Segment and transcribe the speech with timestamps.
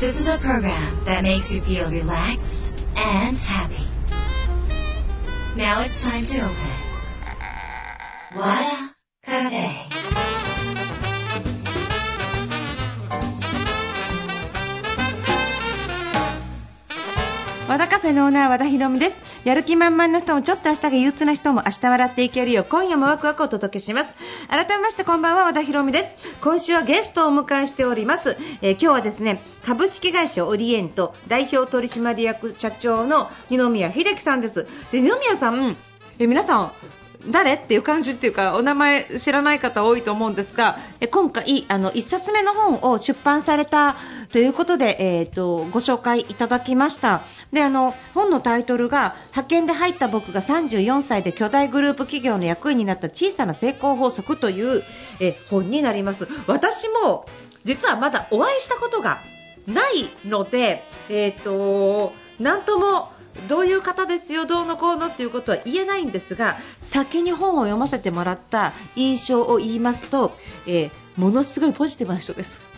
[0.00, 3.86] This is a program that makes you feel relaxed and happy.
[5.56, 6.56] Now it's time to open.
[8.36, 8.90] Wada
[9.24, 9.94] Cafe.
[17.66, 22.61] 和田カフェのオーナー和田博美です やる気満々な人もちょっと明日が憂鬱な人も明日笑っていけるよ。
[22.63, 24.13] う今夜もワクワクお届けします。
[24.49, 26.15] 改めましてこんばんは和田博美です。
[26.41, 34.67] 今週はゲストをお迎えしております、えー今日はですね株式会社オリエント代表取締役社長の二宮秀樹さんです。
[34.91, 35.77] で二宮さん
[36.19, 36.71] え皆さん
[37.27, 37.53] 誰？
[37.55, 40.77] っていう感じっていうかお名前知らない方多いと思うんですが
[41.11, 43.95] 今回あの1冊目の本を出版された
[44.31, 47.21] ということで、えー、とご紹介いただきました。
[47.51, 54.83] であの本のタイトルが派遣で入った僕が34歳で巨大グループ企業の役員になった小さな成功法則という、
[55.19, 56.27] え本になります。
[56.47, 57.25] 私も
[57.65, 59.19] 実はまだお会いしたことが
[59.67, 63.11] ないので、えー、となんとも
[63.47, 70.37] どういう方ですよ、どうのこうのっていうことは言えないんですが先に本を読ませてもらった印象を言いますと、
[70.67, 72.68] えーものすごいポジティブな人です。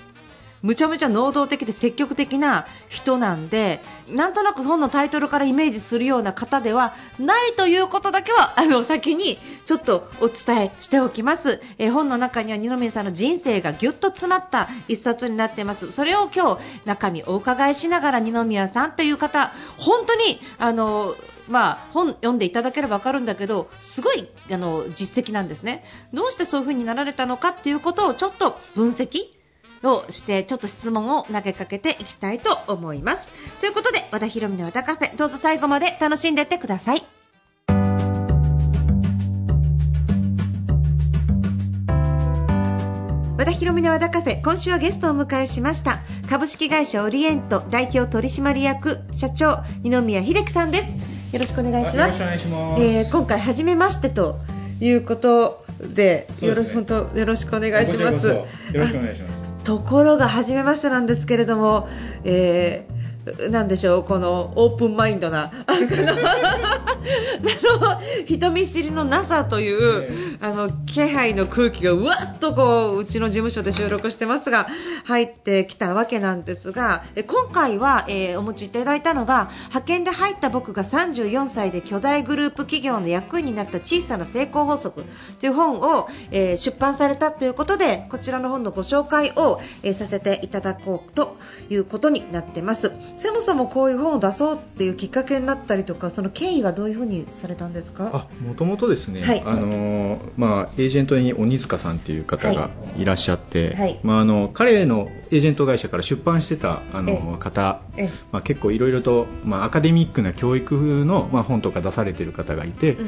[0.62, 15.92] むちゃむちゃ能動的で積極的な人なんでなんとなく本のタイトルからイメージするような方ではないということだけはあの先にちょっとお伝えしておきます、えー本の中には二宮さんの人生がぎゅっと詰まった一冊になってます。
[15.92, 21.16] それを今日中身お伺いしながら二宮さんという方本当にあの
[21.50, 25.84] まあ、本読んでいただければ分かるんだけどすごいあの実績なんですね。
[26.14, 29.41] どうしてそういう風になられたのかっていうことをちょっと分析
[29.84, 33.32] をしてちょっと質問を投げかけていきたいと思います。
[33.60, 37.04] ということで和田博美の和田カフェどうぞ最後まで楽しんでいってください。
[43.38, 50.84] 和田博美の和田カフェ今週はゲストをお迎えしました株式会社オリエント代表取締役社長二宮秀樹さんです。
[51.34, 52.08] よろしくお願いします。
[52.08, 52.84] よろしくお願いします。
[52.84, 54.38] えー今回初めましてと
[54.80, 58.28] いうことでよろし本当よろしくお願いします。
[58.28, 59.54] よろしくお願いします。
[59.64, 61.88] ところが初めましてなんですけれども、
[62.24, 62.91] えー
[63.50, 65.52] なんでしょうこのオープンマインドな
[68.26, 74.68] 人見知りのなさという、あの気配の空気がうわっとこううちの事務所で収録してますが
[75.06, 85.04] 入ってきたわけなんですがえ今回は、えーお持ちいただいたのが派遣で入った僕が34歳で巨大グループ企業の役員になった小さな成功法則
[85.40, 91.38] という本を、えー出版されたということでこちらの本のご紹介を、えーさせていただこうと
[91.70, 98.10] いうことになってますそもそもこういう本を出そうっていうきっかけになったりとかその経緯はどういうふうにされたんですか？
[98.12, 99.44] あ、もともとですね、はい。
[99.46, 103.06] あのーまあエージェントに鬼塚さんっていう方がい。
[103.06, 104.00] らっしゃって、はい。
[104.02, 108.10] まああの彼のエージェント会社から出版してたあの方、ええ。
[108.32, 113.08] まあ結構いろいろとまあアカデミックな教育のまあ本とか出されてる方がいて、うん。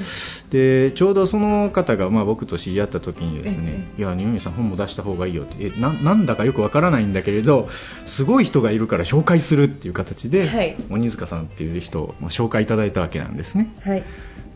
[0.52, 7.68] でちょうどその方がまあ僕と知り合った時にですね、えいや二宮さん本も出した方がいいよって、えななんだかよくわからないんだけれど、
[8.06, 10.76] すごい人がいるから紹介するっていう形で、はい。
[10.90, 13.74] 鬼塚さんっていう人をまあ紹介いただいたわけなんですね。
[13.82, 14.04] はい。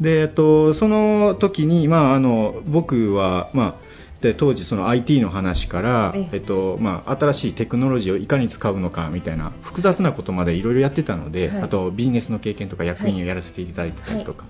[0.01, 3.75] で、えっと、その時に、まあ、あの僕は、まあ、
[4.21, 11.61] で当時その IT の話からええ、えっとまあ、新しいテクノロジーをいかに使うのかみたいな複雑なことまでいろいろやってたので、はい。
[11.63, 14.45] あとビジネスの経験とか役員をやらせていただいてたりとか、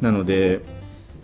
[0.00, 0.60] なので、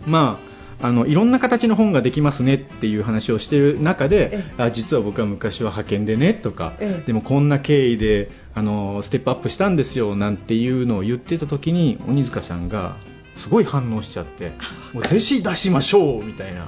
[0.05, 7.03] まあ、あのいろんな形の本ができますねっていう話をしている中でえあ実は僕は昔は派遣でねとか、ええ。
[7.07, 12.95] でもこんな経緯であのステップアップしたんですよなんていうのを言ってた時に鬼塚さんが
[13.35, 14.51] すごい反応しちゃって
[14.93, 16.61] もう弟子出しましょうみたいな。
[16.61, 16.67] は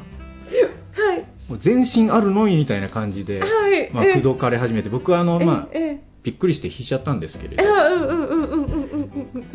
[1.15, 1.19] い。
[1.47, 3.91] もう全身あるのみみたいな感じで、はい。
[3.91, 6.09] まあ、ええ口説かれ始めて僕はあの、まあ、ええ。
[6.23, 8.58] びっくりして引いちゃったんですけれえどうんうんうん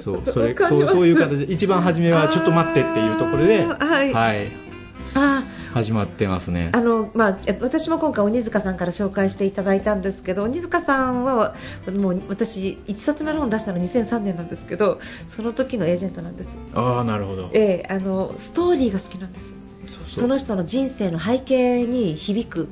[0.01, 4.13] そうそれそうそういう形で一番初めはちょっと待ってっていうところで、はい。
[4.13, 4.49] はい、
[5.15, 5.45] あ
[5.75, 6.71] 始まってますね。
[6.73, 11.57] あのまあ、え私も今回鬼塚さんから紹介していただいたんですけど鬼塚さんは
[11.93, 17.51] もう私1冊目の本出したの2003年なんですけどその時のエージェントなんです、ああなるほど。
[17.53, 19.55] ええあのストーリーが好きなんです。
[20.17, 22.69] その人の人生の背景に響く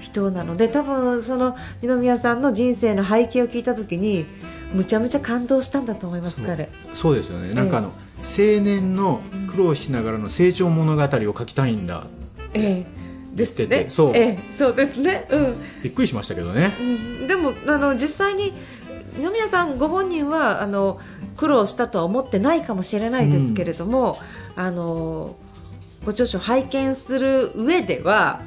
[0.00, 4.26] 人なので多分その二宮さんの人生の背景を聞いた時に
[4.74, 6.70] むちゃむちゃ感動したんだと思います彼。
[6.94, 9.20] そうですよね、なんかあの青年の
[9.50, 12.06] 苦労しながらの成長物語を書きたいんだ
[12.54, 13.02] ええ。
[13.34, 13.90] ですね言ってて。
[13.90, 14.16] そう。
[14.16, 14.38] ええ。
[14.58, 15.26] そうですね。
[15.30, 15.56] うん。
[15.82, 16.72] びっくりしましたけどね。
[16.80, 16.82] う
[17.24, 17.26] ん。
[17.26, 18.52] でもあの実際に
[19.16, 21.00] 二宮さんご本人はあの
[21.36, 24.16] 苦労したとは思ってないかもしれないですけれども、
[24.56, 25.36] あの
[26.04, 28.42] ご著書を拝見する上では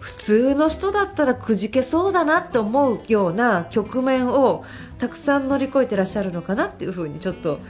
[0.00, 4.64] 普通の人だったらくじけそうだなって思うような局面を
[4.98, 7.60] たくさん乗り越えてらっしゃるのかなっていうふうにちょっと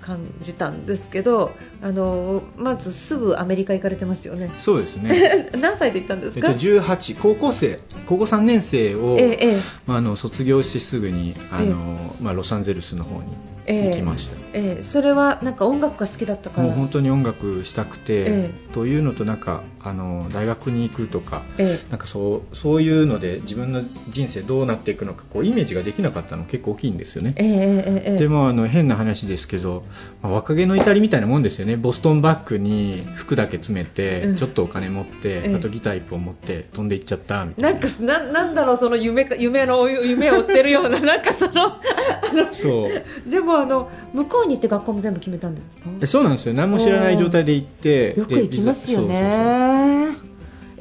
[0.00, 1.52] 感じたんですけど
[1.82, 4.50] あのまずすぐアメリカ行かれてますよね。
[4.60, 5.50] そうですね。
[5.60, 7.80] 何歳で行ったんですえっとか18高校生。
[8.06, 9.60] 高校3年生を、ええええ。
[9.86, 13.24] まあ、あの卒業してすぐにあの、まあ、ロサンゼルスの方に
[13.66, 13.90] ええ。
[13.90, 14.82] 行きました、ええ。
[14.82, 16.68] それはなんか音楽が好きだったから？
[16.68, 27.34] もう本当に音楽したくて、えというのとなんかあの大学に行くとかえなんかそうそういうので自分の人生どうなっていくのかこうイメージができなかったの結構大きいんですよね。
[27.36, 28.18] ええええええ。
[28.18, 29.84] でもあの変な話ですけど、
[30.22, 34.36] まあ若気の至りみたいなもんですよねボストンバッグに服だけ詰めて、うん。
[34.36, 37.70] ちょっとお金持って、ええあとギター一本持って飛んでいっちゃったみたいな。
[37.72, 41.72] なんかななんだろうその夢か夢の夢を追ってるようななんかその
[42.52, 43.30] そう。
[43.30, 45.84] でもあの向こうに行って学校も全部決めたんですか？
[46.00, 46.54] えそうなんですよ。
[46.54, 50.08] 何も知らない状態で行ってよく行きますよね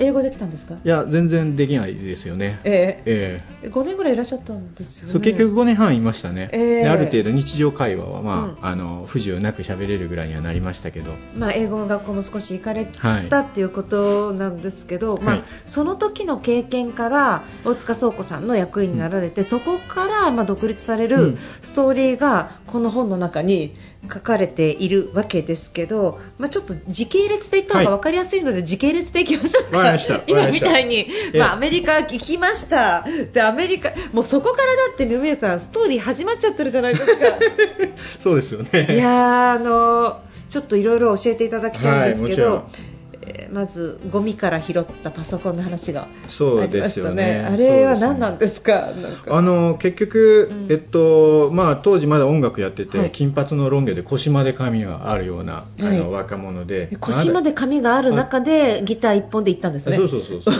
[0.01, 0.75] 英語できたんですか？
[0.83, 2.59] いや全然できないですよね。
[2.63, 3.03] ええ。
[3.05, 3.67] ええ。
[3.69, 5.11] 5年ぐらいいらっしゃったんですよね。
[5.13, 6.81] そう結局5年半いましたね、ええ。
[6.83, 8.57] である程度日常会話は、まあうん。
[8.61, 13.29] あの不自由なく喋れるぐらいにはなりましたけど、まあ、英語の学校も少し行かれはい。
[13.29, 15.43] たっていうことなんですけど、まあはい。
[15.65, 21.37] その時の経験から大塚倉庫さんの役員になられて、そこからまあ独立されうるん。
[21.61, 23.75] ストーリーがこの本の中に
[24.11, 27.97] 書かれているわけですけど、まあ、ちょっと時系列で言った方がはい。
[27.99, 29.77] 分かりやすいので、時系列でいきましょうか。
[29.77, 33.05] わかりましたわかりま今みたいに、えまあ、アメリカ行きました。
[33.33, 37.25] でアメリカもうそこからだってヌミエさんストーリー始まっちゃってるじゃないですか。
[38.19, 38.87] そうですよね。
[38.89, 42.90] いやーあのちょっといろいろ教えていただきたいんですけど、はい
[43.33, 47.23] えーまずゴミから拾ったパソコンの話がそうありましたですよね。
[47.41, 47.47] ね。
[47.51, 48.91] あれは何なんですか？
[49.01, 49.35] なんか。
[49.35, 50.71] あの結局、うん。
[50.71, 53.11] えっとまあ、当時まだ音楽やってて、はい。
[53.11, 55.97] 金髪のロン毛で腰まで髪があるような、あはい。
[55.97, 56.89] の若者で。
[56.99, 59.97] 腰まで髪がある中でギター一本で行ったんですね。
[59.97, 60.53] そうそうそうそう。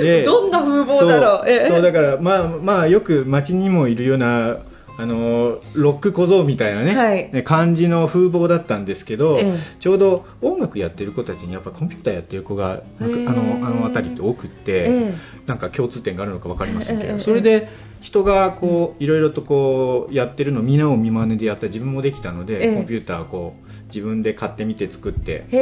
[0.02, 1.48] でどんな風貌だろう。
[1.48, 1.68] ええ。
[1.68, 4.58] そうそうだから、まあまあ、よく街にもいるような
[5.00, 7.32] あのロック小僧みたいなね,、はい。
[7.32, 9.54] ね感じの風貌だったんですけど、ええ。
[9.80, 15.14] ちょうど音楽やってる子たちにやっぱコンピューターやってる子がなんかへえあのあの辺りって多くって、ええ。
[15.46, 17.68] なんか共通点があるのか分かりませんけど、それで
[18.02, 22.74] 人がこういろいろとこうやってるのを皆を見真似でやったら自分もできたので、ええ。
[22.74, 25.40] コンピューターをこう自分で買ってみて作って。
[25.40, 25.56] って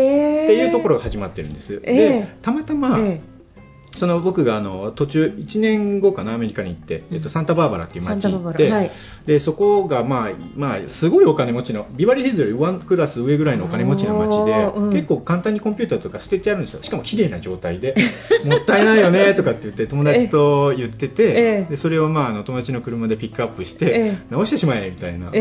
[0.54, 2.20] いうところが始まってるんです、ええ。
[2.20, 3.20] でたまたま、え
[3.98, 8.90] その僕があの途中1年後かなアメリカに行って、えっと、サンタバーバラっていう街に行って、はい。
[9.26, 14.90] でそこが、まあまあ、すごいお金持ちのビバリーヒルズよりワンクラス上ぐらいのお金持ちの街で、うん。
[14.90, 16.82] 結構簡単にコンピューターとか捨ててあるんですよ。
[16.82, 17.94] しかも綺麗な状態で
[18.46, 21.66] もったいないよねとかって言って友達と言ってて、ええ。
[21.70, 24.18] でそれを、まあ、あの友達の車でピックアップして、ええ。
[24.30, 25.32] 直してしまえみたいな、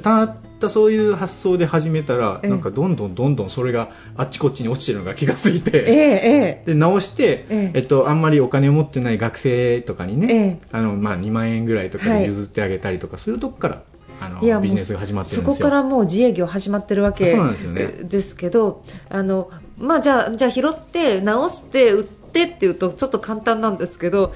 [0.00, 2.50] たったそういう発想で始めたら、ええ。
[2.50, 7.78] なんかどんどんどんどんそれがあっちこっちに落ちてるのが気がついて、で直して、ええ。
[7.78, 13.82] えっと、あんまりお金を持ってない学生とかにね、えあのまあ、2万円ぐらいとかで譲ってあげたりとかするとこから、
[14.20, 15.56] あのいやもうビジネスが始まってるんですよ。
[15.56, 17.86] そこからもう自営業始まってるわけそうなんですよね。
[17.86, 24.34] ですけどあの、まあ、じゃあじゃあ拾って直して売ってっていうとちょっと簡単なんですけど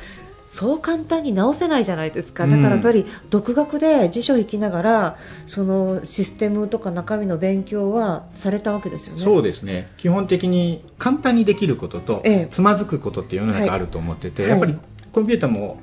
[0.50, 2.47] そう簡単に直せないじゃないですか。
[2.49, 5.17] だからやっぱり独学で辞書を引きながら
[5.47, 9.23] そのシステムとか中身の勉強はされたわけですよね。
[9.23, 9.88] そうですね。
[9.97, 12.49] 基本的に簡単にできることと、ええ。
[12.50, 14.50] つまずくことって世の中あると思ってて、はい。
[14.50, 14.76] やっぱり
[15.12, 15.79] コンピューターも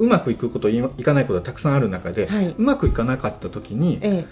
[0.00, 2.54] うまくいくこといいかないことがたくさんある中で、はい。
[2.58, 4.24] うまくいかなかった時にえ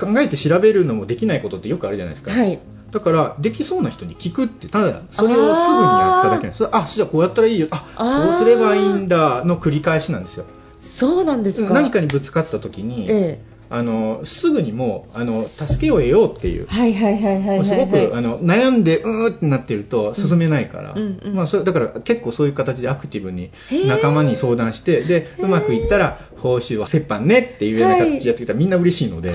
[0.00, 2.58] 考えて調べるのもできないことってよくあるじゃないですか、えはい
[2.94, 6.68] だからできそうな人に聞くってただそれをすぐにやっただけなんです。
[6.70, 7.66] あじゃあこうやったらいいよ。
[7.70, 10.44] あそうすればいいんだの繰り返しなんですよ。
[10.80, 11.74] そうなんですか。
[11.74, 16.68] 何かにぶつかった時に、えあのすぐにもうあの助けを得ようっていう。
[16.70, 17.64] えはいはいはいはいはい。
[17.64, 21.34] すごくあの悩んでうーってなってると進めないから、うんうん。
[21.34, 23.50] まあ、それだから結構そういう形でアクティブに
[23.88, 29.34] 仲間に相談してでうまくいったら報酬は折半ねっていうような形でやってきたらみんな嬉しいので。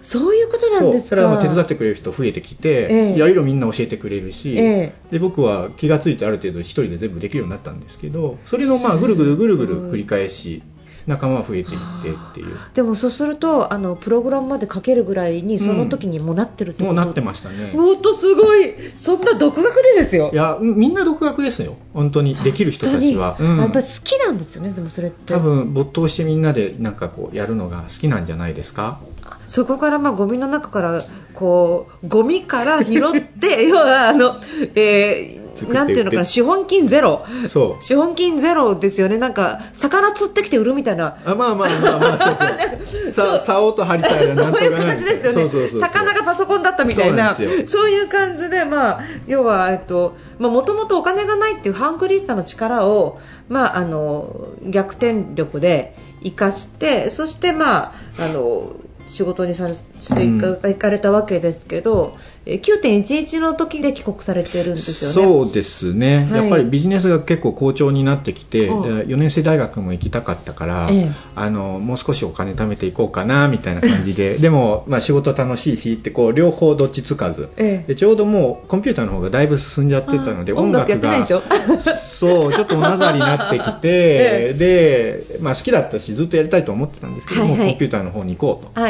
[0.00, 1.00] あそういうことなんですか。
[1.00, 1.08] そう。
[1.08, 3.14] それはもう手伝ってくれる人増えてきて、ええ。
[3.14, 4.92] いろいろみんな教えてくれるし、え。
[5.10, 10.62] で僕は気がついてある程度一人で全部できるようになったんですけどそれのまあぐるぐるぐるぐる繰り返し
[11.06, 12.56] 仲間が増えていってっていう。
[12.74, 17.72] でもそうするとあのプログラムまで書けるぐらいにその時にもうなってるってこと、もうなってましたね。
[17.72, 18.74] もっとすごい。
[18.96, 20.30] そんな独学でですよ。
[20.32, 21.76] いやみんな独学ですよ。
[21.94, 22.34] 本当に。
[22.34, 23.58] できる人たちは、うん。
[23.58, 25.34] やっぱり好きなんですよねでもそれって。
[25.34, 29.00] 多分没頭してみんなでなんかこうやるのが好きなんじゃないですか？
[29.48, 31.02] そこからまあゴミの中から
[31.34, 34.36] こうゴミから拾って 要はあの、
[34.74, 37.26] えー作なんていうのかな資本金ゼロ。
[37.48, 37.84] そう。
[37.84, 39.18] 資本金ゼロですよね。
[39.18, 41.16] なんか魚釣ってきて売るみたいな。
[41.24, 43.38] あまあまあまあまあそうそう。
[43.38, 45.48] さ竿と針さえなんとかそうですよね。
[45.48, 47.34] そうそう魚がパソコンだったみたいな。
[47.34, 58.72] そうそういう感じで、まあ、要は、えっとまあ、もともとお金がないっていうハングリーさの力を、まあ、あの逆転力で生かしてそして、まあ、あの
[59.06, 62.16] 仕事にさしていか,、行かれたわけですけど、
[62.46, 65.14] えー9.11の時で帰国されてるんですよね？
[65.14, 66.40] そうですね、はい。
[66.42, 68.80] やっぱりビジネスが結構好調になってきて、う。
[68.80, 71.12] んで4年生大学も行きたかったから、ええ。
[71.36, 74.36] あのもう少しお金貯めていこうかなみたいな感じで。
[74.40, 77.88] でも、まあ、仕事楽しいしってこう両方どっちつかず、ええ。
[77.88, 81.42] でちょうどもうコンピューターの方がだいぶ進んじゃってたのであ音楽やってないでしょ？
[81.80, 87.68] そうちょっとおなざりになってきて、 えで、まあ、好きだったしずっとやりたいと思ってたんですけども、はいはい。
[87.70, 88.80] コンピューターの方に行こうと。
[88.80, 88.89] は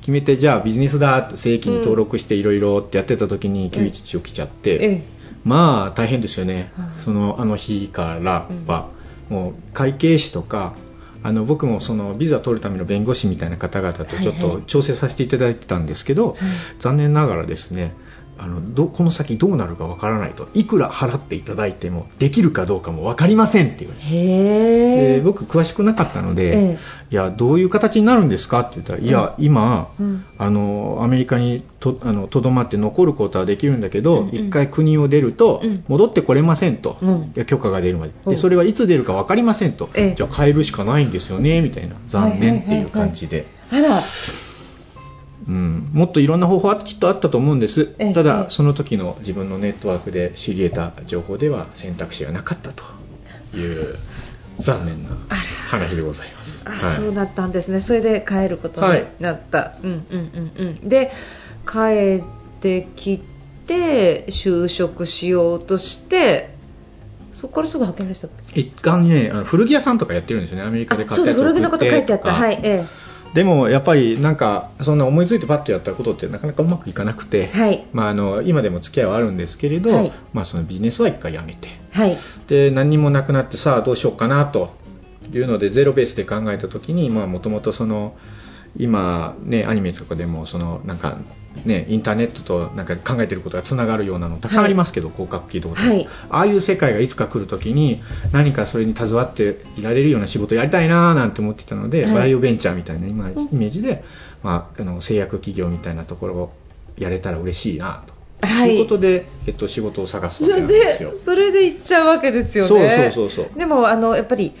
[0.00, 5.02] 決めてじゃあビジネスだって正規に登録していろいろってやってた時に911起きちゃって、ええ。
[5.44, 8.88] まあ大変ですよね、はいそのあの日からは、
[9.28, 10.74] もう会計士とか
[11.22, 14.56] あの僕もそのビザ取るための弁護士みたいな方々とちょっはいはい。
[14.58, 16.36] と調整させていただいてたんですけど、
[16.78, 17.92] 残念ながらですね
[18.38, 26.78] あのどこの先どうなるかわからないといくら払っていただいてもできるかどうかも分かりませんっていうへ僕詳しくなかったので、ええ。
[27.10, 30.24] いやどういう形になるんですかって言ったら、いや今、うん。
[30.38, 34.34] あのアメリカにとあのとどまって残ることはできるんだけど、うんうん。
[34.34, 35.84] 一回国を出ると、うん。
[35.88, 37.32] 戻ってこれませんと、うん。
[37.46, 38.12] 許可が出るまで。
[38.24, 38.30] うん。
[38.32, 40.14] でそれはいつ出るか分かりませんと、ええ。
[40.14, 41.96] じゃあ変えるしかないんですよねみたいな。
[42.06, 43.46] 残念っていう感じで。
[43.70, 44.00] あら
[45.48, 48.12] うん、もっといろんな方法はきっとあったと思うんです、ええ。
[48.12, 52.82] たええだその時の自分のネットワークで知り得た情報では選択肢がなかったと
[53.56, 53.96] いう
[54.58, 55.10] 残念な
[55.70, 56.64] 話でございます。
[56.66, 56.96] あ、はい。
[56.96, 57.80] そうだったんですね。
[57.80, 60.88] それで帰ることになった、うんうんうんうん。
[60.88, 61.12] で
[61.64, 62.24] 帰っ
[62.60, 63.22] てき
[63.66, 66.54] て就職しようとして
[67.34, 68.60] そこからすぐ派遣でしたっけ？
[68.60, 70.64] 一貫ね古着屋さんとかやってるんですよね。
[70.64, 72.32] アメリカで買ったやつを古着のこと書いてあった。
[72.32, 72.84] はいえ
[73.36, 77.84] でもやっぱりなんかそんな思いついてパッとやったことってなかなかうまくいかなくて、えはい。
[77.92, 80.12] まあ、あの今でも付き合いはあるんですけれど、はい。
[80.32, 81.68] まあ、そのビジネスは一回やめて。
[81.90, 82.16] はい。
[82.46, 84.74] で何にもなくなってさあどうしようかなと
[85.34, 88.16] いうのでゼロベースで考えた時にもともとその
[88.78, 91.18] 今、ね、アニメとかでもそのなんか、
[91.64, 96.08] ね、インターネットとなんか考えてることがつながるようなのたくさんありますけど、広角機動で、はい。
[96.30, 102.14] ああいう世界がいつか来る時に何かそれに携わっていられるような仕事をやりたいななんて思ってたので、はい。
[102.14, 104.04] バイオベンチャーみたいな今イメージで、
[104.42, 106.52] まあ、あの製薬企業みたいなところを
[106.98, 108.16] やれたら嬉しいなと。
[108.46, 108.76] はい。
[108.76, 111.14] いうことで、えっと、仕事を探すわけですよ。
[111.16, 112.68] それで行っちゃうわけですよね。
[112.68, 113.58] そうそうそうそう。
[113.58, 114.52] でもあのやっぱり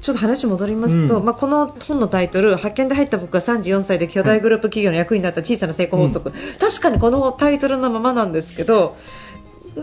[0.00, 1.24] ちょっと話戻りますと、うん。
[1.24, 8.96] まあ、この本のタイトル派遣で入った僕は34歳で巨大グループ企業の役員になった小さな成功法則、確かにこのタイトルのままなんですけど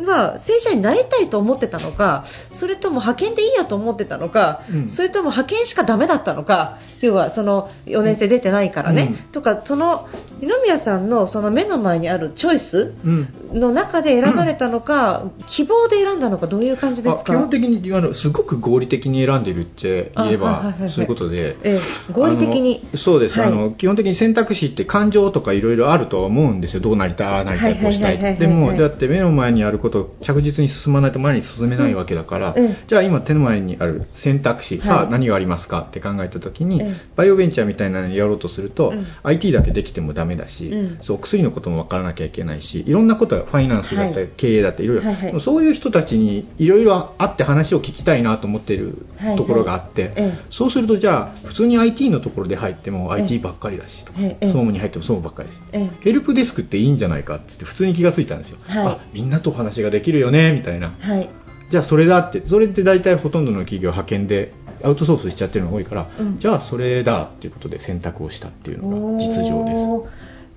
[0.04, 4.90] まあ、正社員になりたいと思ってたのかそれとも派遣でいいやと思ってたのか、うん。
[4.90, 9.16] それとも派遣しかダメだったのか要はその4年生出てないからね、うん。
[9.32, 10.08] とかその
[10.42, 13.28] 二宮さんのその目の前にあるチョイスうん。
[13.54, 17.34] の中で選ばれたのか、 希望で選んだのかどういう感じですか？
[17.34, 21.56] あ基本的にあのすごく合理的に選んでるって言えばはいはいそういうことで。
[21.64, 21.80] ええ
[22.12, 22.86] 合理的に。
[22.96, 23.48] そうです、はい。
[23.48, 32.66] あの基本的に選択肢って感情とかいろいろあるとは思うんですよ、どうなりたい、ああなりたい、こうしたいでも、だって目の前にあることを着実に進まないと前に進めないわけだから、うん。
[32.66, 35.06] うんじゃあ今、手の前にある選択肢、さはい。
[35.06, 35.82] あ何がありますか？
[35.82, 39.08] って考えたときに、ええバイオベンチャーみたいなのをやろうとすると、うん。
[39.24, 40.98] IT だけできてもダメだし、うん。
[41.02, 44.30] そう薬のことも分からなきゃいけないし、いろんなことがファイナンスだったり、はい。
[44.36, 49.38] 経営だったり、いろいろ、はいはいそういう人たちにいろいろ会って話を聞きたいなと思っているはいはい。
[49.38, 58.88] ところがあって、ええそうするとじゃあ普通に IT のところで入ってもええ IT ばっかりだしとか、ええ総務に入っても総務ばっかりだし、ええヘルプデスクっていいんじゃないかって普通に気がついたんですよ、はい。
[58.88, 60.96] あみんなとお話ができるよねみたいな。
[61.00, 61.30] はい。
[61.70, 64.54] じゃあそれだってそれって大体ほとんどの企業派遣で
[64.84, 66.40] アウトソースしちゃってるのが多いから、うん。
[66.40, 69.88] じゃあそれだっていうことで選択をしたっていうのが実情です、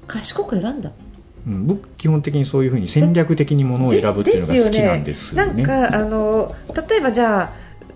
[0.07, 0.93] 賢く選んだ。
[1.47, 5.63] うん、僕基本的にそういうふうに戦略的にものを選ぶっていうのが好きなんですよね。
[5.63, 6.55] なんかあの
[6.89, 7.53] 例えばじゃ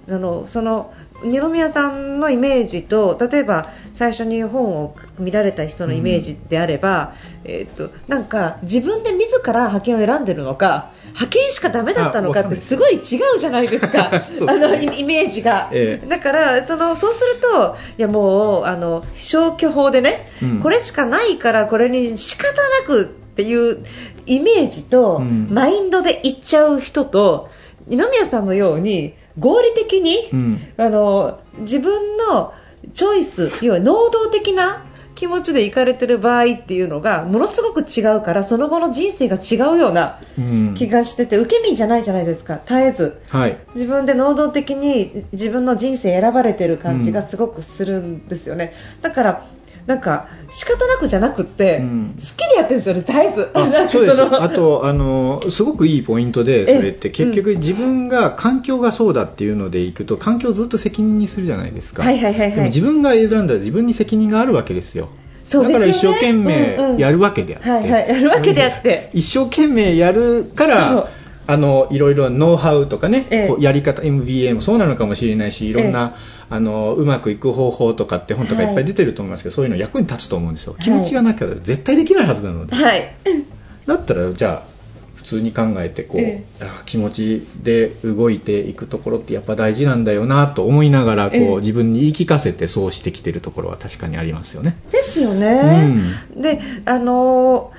[0.09, 7.15] ああのその二宮さんのイメージと例えば最初に本を見られた人のイメージであれば、
[7.45, 12.99] えーっとなんか自分で自ら派遣を選んでるのか派遣しかダメだったのかってすごい違
[13.37, 14.11] うじゃないですか。
[14.13, 14.21] あ
[14.55, 16.09] のイイメージが、ええ。
[16.09, 20.61] だからそのそうするといやもうあの消去法でね、うん。
[20.61, 23.85] これしかないからこれに仕方なくっていう
[24.27, 25.49] イメージと、うん。
[25.51, 27.51] マインドでいっちゃう人と
[27.87, 30.59] 二宮さんのように合理的に、うん。
[30.77, 32.55] あの自分の
[32.95, 34.85] チョイス要は能動的な
[35.15, 40.75] 気持ちで行かれてる場合っていうのがものすごく違うからその後の人生が違うようなうん。
[40.75, 42.61] 気がしてて、受け身じゃないじゃないですか。
[42.65, 43.21] 絶えず。
[43.29, 43.59] はい。
[43.75, 49.47] 自分で能動的に自分の人生選ばれてる感じがすごくするんですよね、だから
[49.87, 52.15] なんか仕方なくじゃなくって、うん。
[52.17, 53.05] 好きでやってるんですよね
[53.55, 62.51] あ そうですあとあのすごくいいポイントでそれってええ結局自分が環境がそうだっていうのでいくと環境をずっと責任にするじゃないですか、はいはいはいはい。
[62.53, 65.09] でも自分が選んだら自分に責任があるわけですよ。
[65.45, 65.73] そうね。
[65.73, 68.09] だから一生懸命やるわけであって、うんうんはいはい。
[68.09, 69.11] やるわけであって。
[69.13, 71.09] 一生懸命やるから
[71.47, 73.49] あのいろいろノウハウとかね、ええ。
[73.49, 76.15] こうやり方 MBA もそうなのかもしれないしいろんな、
[76.53, 80.77] あのうまくいく方法とかって本とかいっぱい出てると思いますけど、そういうの役に立つと思うんですよ。
[80.79, 83.15] 気持ちがなきゃ絶対できないはずなので、はい。
[83.87, 84.73] だったらじゃあ
[85.15, 91.57] 普通に考えてこう、えあ気持ちで動いていくところってやっぱ大事なんだよなと思いながらこう、ええ。
[91.57, 94.77] 自分に言い聞かせてそうしてきてるところは確かにありますよね。
[94.91, 95.95] ですよね、
[96.37, 97.73] であの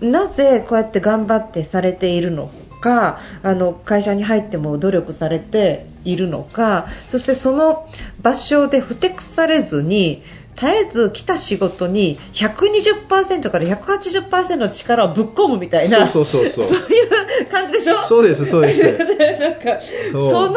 [0.00, 7.88] なぜこうやって頑張ってされているのかあの会社に入っても努力されているのかそしてその
[8.22, 10.22] 場所でふてくされずに
[10.56, 16.78] 絶えず来た仕事に120%から180%の力をぶっ込むみたいなそうそうそうそう。
[16.78, 17.02] そうい
[17.42, 18.02] う感じでしょ？
[18.08, 18.80] そうですそうです。
[18.82, 18.98] で
[19.38, 19.80] なんか
[20.12, 20.54] その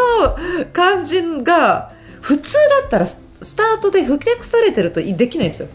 [0.74, 5.68] 感じが普通だったらススタートでふてくされてるとできないんですよ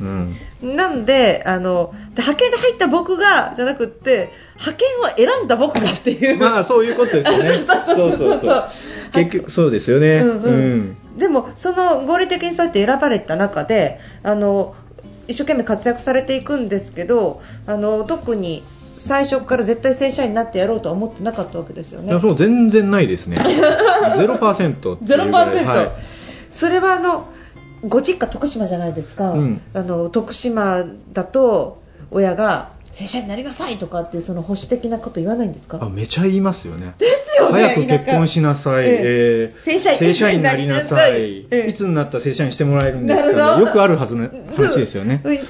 [0.00, 0.36] うん。
[0.76, 4.84] なんであので派遣で入った僕がじゃなくって派
[5.16, 7.60] 遣を選んだ僕がっていう、まあそういうことですよね。
[7.94, 8.68] そうそうそう
[9.12, 10.18] 結局そうですよね。
[10.18, 10.52] うんうん。
[10.52, 10.96] うん。
[11.18, 14.74] でもその合理的にそうやって選ばれた中であの
[15.26, 18.62] 一生懸命活躍されていくんですけどあの特に
[18.98, 22.08] 最初から絶対正社員になってやろうとは思ってなかったわけですよね。
[22.08, 23.36] いやそう全然ないですね。
[24.16, 25.30] ゼロパーセントっていうぐらい。
[25.30, 25.90] 0%、はい。
[26.50, 27.28] それはあの
[27.86, 29.60] ご実家徳島じゃないですか、うん。
[29.74, 35.78] あの徳島だと親が正社員になりなさいとかってその保守的なこと言わないんですか？
[35.80, 36.94] あめちゃ言いますよね。
[36.98, 39.62] ですよね早く結婚しなさい、ええー。
[39.62, 43.64] 正社員正社員になりなさい、ええいつになったら正社員してもらえるんですかね。
[43.64, 45.20] よくあるはずの話ですよね。
[45.22, 45.34] うん。
[45.36, 45.40] も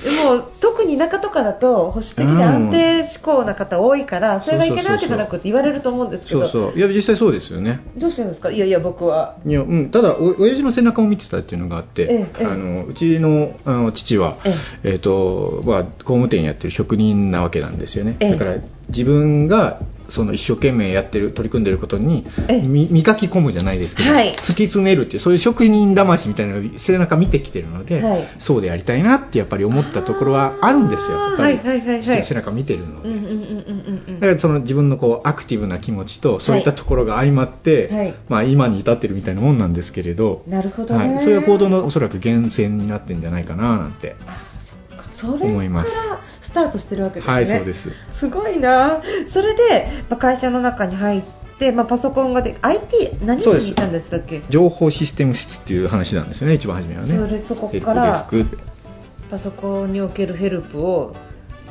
[0.44, 6.48] う特に田舎とかだと保守的で安定志向な方多いから、それがいけないわけじゃなくて言われると思うんですけど。
[6.48, 7.80] そうそういや実際そうですよね。
[7.96, 8.50] どうしてるんですか？
[8.50, 9.36] いやいや僕は。
[9.46, 12.46] いや、うん、ただお親父の背中を見てたっていうのがあって、ええええ。
[12.46, 14.88] あのうちのあの父は、ええ。
[14.94, 18.30] ーとまあ、工務店やってる職人なわけなんですよね、ええ。
[18.32, 18.56] だから
[18.88, 22.24] 自分がその一生懸命やってる取り組んでることに
[22.64, 24.34] 磨き込むじゃないですけど、はい。
[24.34, 28.28] 突き詰めるっていうそういう職人魂みたいなのを背中見てきてるので、はい。
[28.38, 31.18] そうでやりたいなってやっぱり思ったところはあるんですよ。
[31.18, 34.14] やっぱり、はいはい背中見てるので。
[34.14, 38.14] だからその自分のこうアクティブな気持ちとそういったところが相まって、はい。
[38.28, 45.04] まあ、今に至ってるみたいなもんなんですけれど、なるほどね、はい、そういう行動のおそらく源泉になってるんじゃないかななんてあそっか。
[45.12, 45.92] それから思います
[46.48, 47.34] スタートしてるわけですね。
[47.34, 47.90] はいそうです。
[48.10, 49.02] すごいな。
[49.26, 51.22] それで、まあ、会社の中に入っ
[51.58, 54.40] て、まあ、パソコンがで IT 何にいたんでしたっけ？
[54.48, 57.06] 情報システム室っていう話なんですよね一番初めはね。
[57.06, 58.26] それそこから
[59.30, 61.14] パソコンにおけるヘルプを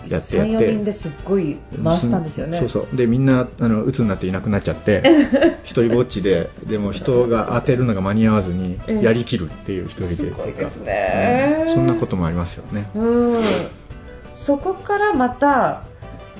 [0.07, 0.53] やってやって。
[0.53, 2.59] 34人ですっごい回したんですよね。
[2.59, 2.95] そうそう。
[2.95, 5.01] でみんなあの鬱になっていなくなっちゃって
[5.65, 9.03] 一人ぼっちででも人が当てるのが間に合わずにええ。
[9.03, 11.57] やりきるっていう一人ですごいですね。
[11.61, 11.67] うん。
[11.67, 12.87] そんなこともありますよね。
[12.95, 12.99] う
[13.39, 13.41] ん
[14.37, 15.83] そこからまた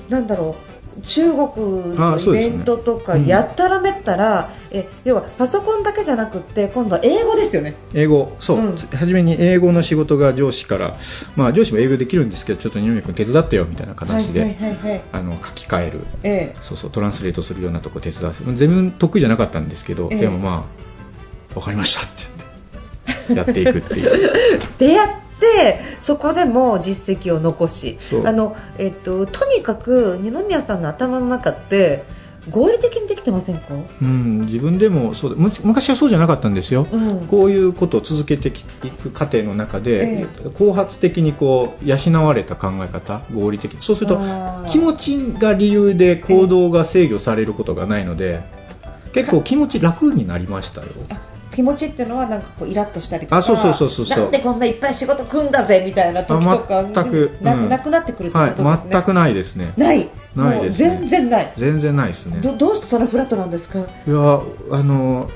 [0.08, 0.68] なんだろう
[1.02, 7.74] 中国のイベントとかうんやったらめったら、え要はパソコンだけじゃなくって今度は英語ですよね。
[7.94, 8.36] 英語。
[8.40, 8.76] そう、うん。
[8.76, 10.96] 初めに英語の仕事が上司から、
[11.36, 16.00] まあ、上司も英語できるんですけどちょっと二宮君手伝ってよみたいな形で、あの書き換える。
[16.24, 20.18] えそうそうトランスレートするようなとこ手伝わせ全然得意じゃなかったんですけど、ええ。
[20.18, 20.66] でもま
[21.50, 24.60] あ分かりましたって言ってやっていくっていう。
[24.80, 32.02] えでやってそこでも実績を残しあの、えっと、とにかく二宮さんの頭の中って
[32.50, 37.26] 合理的にできてませんか、うん自分でもそうむ昔はそうじゃなかったんですよ、うん。
[37.26, 38.52] こういうことを続けてい
[38.90, 40.26] く過程の中で、え
[40.58, 44.18] 後発的にこう養われた考え方合理的そうすると
[44.68, 48.40] 気持ちが理由で行動が制御されることがないので、
[49.12, 50.86] 結構気持ち楽になりましたよ。
[51.10, 54.06] あ気持ちっていうのはなんかこうイラッとしたりとかあそうそうそうそう。
[54.06, 57.68] そうなんでこんないっぱい仕事組んだぜみたいな時とかあ全くなうん。
[57.68, 59.72] なくなってくるってこはいとですね、全くないですね。
[59.76, 60.08] ない。
[60.36, 60.90] ないですね。
[61.00, 61.52] 全然ない。
[61.56, 62.38] 全然ないですね。
[62.40, 63.80] どどうしてそのフラットなんですか？
[63.80, 65.28] いやあの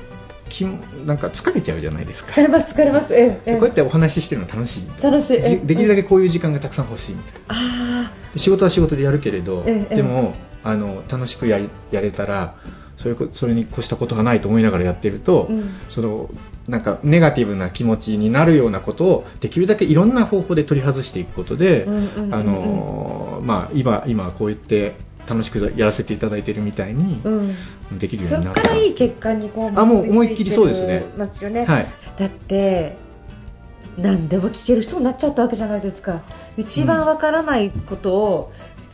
[0.47, 0.61] き
[1.05, 2.31] なんか疲れちゃうじゃないですか。
[2.31, 3.13] 疲れます疲れます。
[3.13, 3.57] ええええ。
[3.57, 5.39] こうやってお話ししてるの楽しい楽しい。
[5.43, 8.05] えできるだけこういう時間がたくさん欲しいみたいな。
[8.05, 9.95] あで仕事は仕事でやるけれど、ええ。
[9.97, 12.55] でもあの楽しくやりやれたら
[12.97, 15.71] それこそれに越したことがないと思いながらやってると、うん。
[15.89, 16.29] その
[16.67, 21.87] なんかネガティブな気持ちになるようなことをできるだけいろんな方法で取り外していくことで、
[23.73, 24.95] 今今こう言って
[25.27, 27.99] 楽しくやらせていただいているみたいにうん。
[27.99, 28.61] できるよそうっになった。
[28.61, 31.05] からいい結果にこうあもう結びついて思いっきりそうですね。
[31.17, 31.87] ますよね、はい。
[32.17, 32.97] だって
[33.97, 36.21] 何でも聞ける人になっちゃったわけじゃないですか。
[36.57, 38.53] 一番わからないことを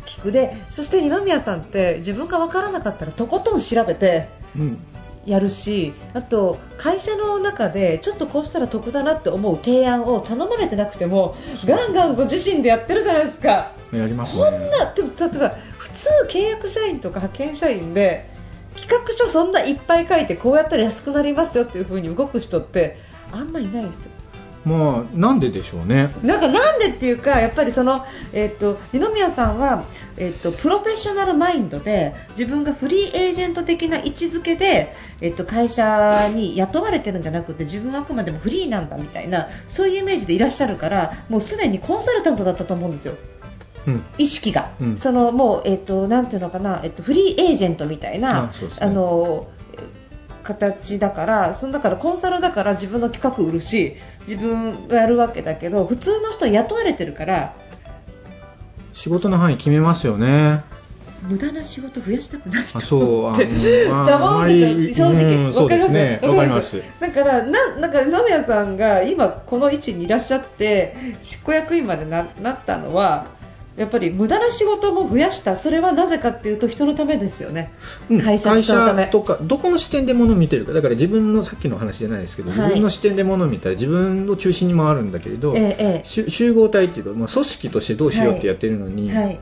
[0.09, 4.83] 聞くで、そして二宮さんって自分がわからなかったらとことん調べてうん
[5.25, 13.73] やるしあと会社の中でちょっとこうしたら得だなって思う提案を頼まれてなくてもガンガンご自身でやってるじゃないですか。
[13.93, 14.69] やりますこんね。
[14.71, 18.29] なでも例えば普通契約社員とか派遣社員で
[18.75, 22.97] 企画書そんないっぱい書いてこうやったら安くなりますよっていう風に動く人って
[23.31, 24.11] あんまいないですよ。
[24.65, 26.13] まあなんででしょうね。
[26.21, 29.85] なんかなんでっていうかやっぱりそのえっ、と二宮さんは
[30.17, 43.15] えっ、とプロフェッショナルマインドで自分がフリーエージェント的な位置づけでえっ、と会社に雇われてるんじゃなくて自分はあくまでもフリーなんだみたいなそういうイメージでいらっしゃるからもうすでにコンサルタントだったと思うんですよ。
[43.87, 49.58] うん意識が、うんそのもうえっ、となんていうのかなえっ、とフリーエージェントみたいなあねのえ
[50.55, 53.95] 形だからそのだからコンサルだから自分の企画売るし
[54.27, 57.53] 自分がやるわけだけど普通の人は雇われてるから
[58.93, 60.61] 仕事の範囲決めますよね。
[61.21, 63.67] 無駄な仕事増やしたくないあそうあってうんです
[65.01, 66.19] よ正直、うんそうですね。
[66.23, 66.81] わわかります。
[66.99, 73.27] だからななんか二宮さんが今この位置にいらっしゃって執行役員までななったのは
[73.79, 75.55] やっぱり無駄な仕事も増やした。
[75.55, 77.71] それはなぜかっていうと人のためですよね、
[78.09, 78.21] うん。
[78.21, 78.51] 会社
[79.09, 80.73] とかどこの視点で物を見てるか。
[80.73, 82.59] だから自分のさっきの話じゃないですけど、はい。
[82.59, 89.39] 自分の視点で物を見たら自分の中心に回るんだけれど、ええ集合体っていうか、まあ、組織としてどうしようってやってるのに、えはい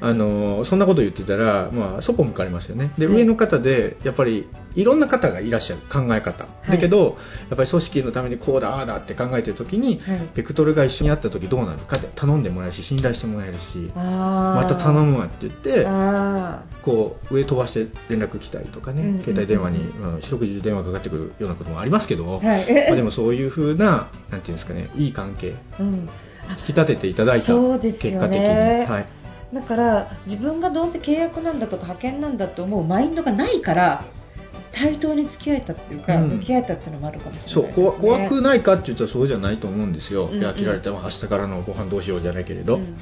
[0.00, 2.92] あのそんなこと言ってたら、まあ、そこ向かれますよね。
[2.98, 3.16] で、はい。
[3.16, 6.70] 上の方でやっぱりいろんな方がいらっしゃる考え方、い。
[6.70, 7.16] だけど
[7.48, 10.28] やっぱり組織のためにこうだああだって考えてる時に、はい。
[10.34, 19.22] ベクトルが一緒にあった時どうなるかって頼んでもらえるし信頼してもらえるしまた頼むわって言ってあこう上飛ばして連絡来たりとかね、うんうんうん。
[19.24, 22.88] 携帯電話に、まあ、四六時中電話かかってくるようなこともありますけど、ーはい。
[22.88, 26.08] まあ、でもそういう風ななんていうんですかねいい関係うん。
[26.50, 29.06] 引き立てていただいたそうですよ結果的に、ねはい、
[29.52, 34.04] だから自分がどうせ契約なんだとか派遣なんだと思うマインドがないから
[34.72, 36.28] 対等に付き合えたっていうか、うん。
[36.28, 37.90] 向き合えたっていうのもあるかもしれそうないですね。
[37.98, 40.54] 怖怖くないかって言ったらそうじゃないと思うんですよ、うんうん。
[40.54, 42.98] 切られても明日からのご飯どうしようじゃないけれど、うん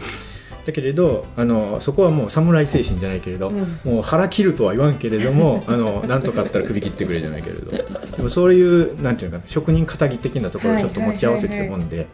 [0.67, 3.79] だけれどあのそこはもう侍精神じゃないけれど、うん。
[3.85, 7.71] もう腹切るとは言わんけれども あのなんとかあったら首切ってくれじゃないけれど。
[7.71, 12.09] でもそういうなんていうのかな職人肩着的なところをちょっと持ち合わせてるもんで、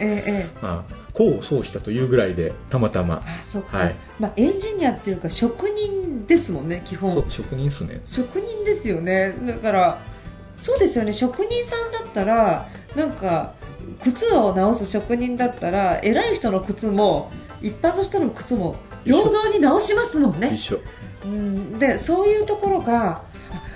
[1.15, 3.23] 功を奏したというぐらいでたまたま。
[4.21, 7.11] まあ、エンジニアっていうか職人ですもんね基本。
[7.11, 8.03] そう職人っすね。
[8.05, 9.33] 職人ですよね。
[9.47, 9.99] だから
[10.61, 11.15] そうですよね。
[11.15, 13.55] 職人さんだったらなんか
[14.03, 17.31] 靴を直す職人だったら偉い人の靴も
[17.62, 20.51] 一般の人の靴も平等に直しますもんね。
[21.25, 21.79] うん。
[21.79, 23.32] でそういうところがあ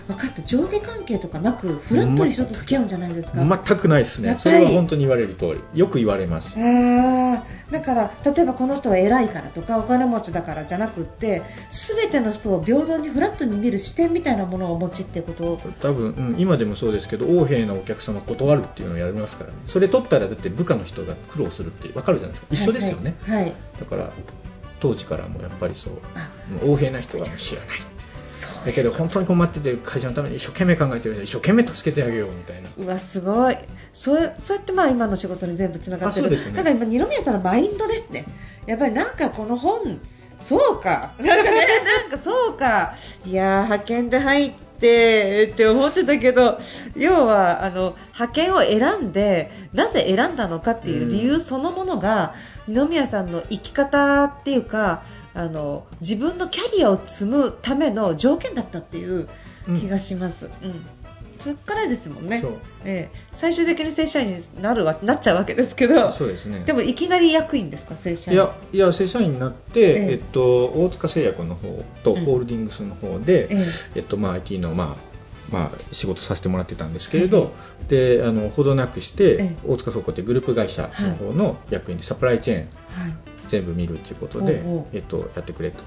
[0.07, 0.43] 分かった。
[0.43, 4.37] 上下関係とかなくフラットに人と付き合うんじゃないですか、全くないですね。
[4.37, 5.61] それは本当に言われる通り。
[5.75, 6.57] よく言われます。
[6.57, 15.45] だから例えばこの人は偉いからとかお金持ちだからじゃなくって全ての人を平等にフラットに見る視点みたいなものをお持ちってこと？
[15.55, 19.57] を多分、うん今でもそうですけど横柄なお客様断るっていうのをやりますからね。
[19.67, 22.47] それ取ったらだって部下の人が苦労するって分かるじゃないですか。
[22.53, 23.55] 一緒ですよね、はい、はい。
[23.81, 24.13] だから
[24.79, 25.95] 当時からもやっぱりそう。
[26.63, 27.69] 横柄な人は知らない
[28.65, 32.69] だけど本当に困ってて会社のために一生懸命考えてる人一生懸命助けてあげようみたいな。
[32.77, 33.59] うわすごい。
[33.93, 36.31] そうそうやってまあ今の仕事に全部つながってる。
[36.31, 36.37] ね。
[36.53, 38.25] だから今二宮さんのマインドですね。
[38.67, 40.01] やっぱりなんかこの本
[40.41, 41.13] そうか。
[41.19, 41.67] なんかね
[42.03, 42.95] なんかそうか。
[43.25, 46.59] いやー派遣で入ってって思ってたけど
[46.95, 52.35] 要はあの派遣を選んでなぜ選んだのかっていう理由そのものが、
[52.69, 55.03] 二宮さんの生き方っていうか
[55.35, 59.29] あの自分のキャリアを積むための条件だったっていう
[59.81, 60.51] 気がします。
[60.63, 60.96] うん
[61.39, 62.43] そっからですもんね。
[62.85, 66.13] ええ、最終的に正社員になるわなっちゃうわけですけど。
[66.13, 66.63] そうですね。
[66.65, 68.37] でもいきなり役員ですか正社員。
[68.37, 70.13] いやいや正社員になって、ええ。
[70.13, 72.25] えっと、大塚製薬の方とうん。
[72.25, 73.65] ホールディングスの方で、え
[73.97, 73.99] え。
[74.01, 77.53] っとまあ、IT の、まあまあ、仕事させてもらってたんですけれど、
[77.89, 79.57] であのほどなくして、ええ。
[79.67, 83.15] 大塚倉庫ってグループ会社の方の役員でサプライチェーンはい。
[83.49, 84.61] 全部見るということで、
[84.93, 85.85] えっと、やってくれと。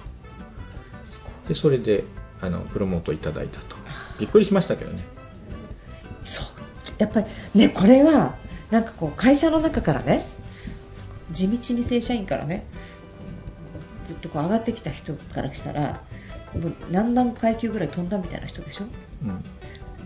[1.50, 2.04] でそれで
[2.42, 3.76] あのプロモートいただいたと。
[4.20, 5.04] びっくりしましたけどね
[6.30, 6.46] そう。
[6.98, 8.36] やっぱりねこれは
[8.72, 10.26] なんかこう会社の中からね
[11.32, 12.66] 地道に正社員からね
[14.06, 16.02] ずっとこう上がってきた人からしたら
[16.54, 18.86] もう何段階級ぐらい飛んだみたいな人でしょ？
[19.24, 19.44] うん。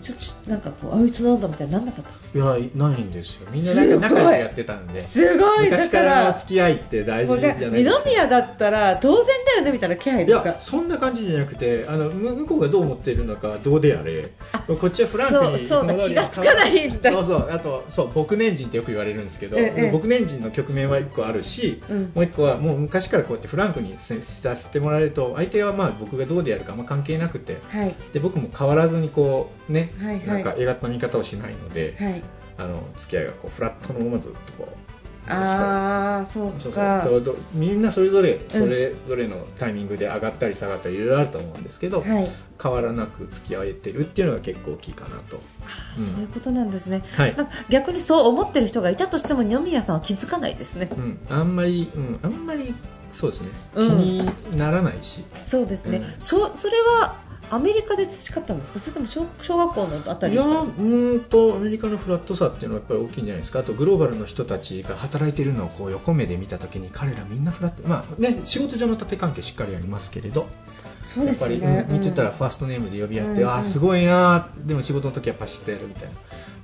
[0.01, 2.37] ちょっとなんかこうあいつなんだみたいになんなかった？
[2.37, 3.47] いやないんですよ。
[3.51, 3.99] みんなすごい。
[4.01, 5.05] 仲仲良くやってたんで。
[5.07, 5.69] すごい。
[5.69, 8.01] 昔かだかららの付き合いって大事じゃないですか。
[8.03, 10.49] 二宮だったら当然だよねみたいな気配いですか？
[10.49, 14.31] やそんな感じじゃなくてあの向向こうがどう思っているのかどうであれ。
[14.67, 15.93] こっちはフランクにそうそうだ。
[15.93, 17.11] いつも通り気がつかないんだ。
[17.11, 22.01] そうそうあとそう僕年人ってよく言われるんですけど、ええ僕年人の局面は1個あるし、うん。
[22.01, 27.95] もう1個はもう昔からこうやってフランクにさせてもらえると相手はまあ僕がどうであるかあんま関係なくてはい。
[28.13, 30.27] で僕も変わらずにこうね、はいはい。
[30.27, 32.21] なんか映画の見方をしないので、はい。
[32.57, 34.75] あの付き合いがこうフラットのままずっとこう
[35.27, 37.07] ああそうか。
[37.53, 42.29] みんなそれぞれそれぞれのタイミングで上がったり下がったりいろいろあると思うんですけど、はい。
[42.61, 47.35] 変わらなく付き合えてるっていうのが結構大きいかなと、あーそういうことなんですね、はい。
[47.69, 50.89] 逆にそう思ってる人がいたとしても二宮さんは気づかないですね。
[50.95, 52.73] うん、あんまり、うん、あんまり
[53.11, 53.49] そうですね。
[53.75, 53.97] 気うん。
[53.97, 56.05] にならないし、そうですね、うん。
[56.19, 57.17] そそれは
[57.51, 58.79] アメリカで培ったんですか？
[58.79, 63.59] それとも小小学校のあたりいやうーんとアメリカのフラットさっていうのはやっぱり大きいんじゃないですか？
[63.59, 67.87] あとグローバルの人たちが働いているのをこう横目で見た時に彼らみんなフラット。
[67.87, 70.47] まあね仕事上の縦関係しっかりありますけれど。
[71.03, 73.37] そうですやっぱり、ねうん見てたらうんファーストネームで呼び合って、うん。
[73.39, 74.67] うんああすごいなー。
[74.67, 76.15] でも仕事の時はパシッとやるみたいな